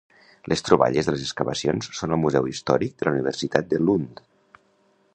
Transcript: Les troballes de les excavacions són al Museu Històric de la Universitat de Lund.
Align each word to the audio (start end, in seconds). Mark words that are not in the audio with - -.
Les 0.51 0.63
troballes 0.69 1.09
de 1.09 1.13
les 1.15 1.25
excavacions 1.25 1.91
són 1.99 2.17
al 2.17 2.21
Museu 2.23 2.51
Històric 2.53 2.99
de 3.01 3.09
la 3.09 3.15
Universitat 3.19 3.73
de 3.75 3.85
Lund. 3.87 4.29